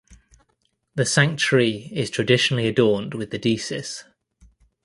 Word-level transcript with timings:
The 0.95 1.05
sanctuary 1.05 1.91
is 1.93 2.09
traditionally 2.09 2.65
adorned 2.67 3.13
with 3.13 3.29
the 3.29 3.37
Deesis. 3.37 4.03